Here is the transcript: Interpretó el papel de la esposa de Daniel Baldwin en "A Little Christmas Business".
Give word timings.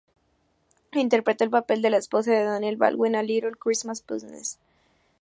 Interpretó 0.93 1.43
el 1.43 1.51
papel 1.51 1.83
de 1.83 1.91
la 1.91 1.97
esposa 1.97 2.31
de 2.31 2.43
Daniel 2.43 2.75
Baldwin 2.75 3.13
en 3.13 3.15
"A 3.17 3.21
Little 3.21 3.51
Christmas 3.51 4.03
Business". 4.03 4.57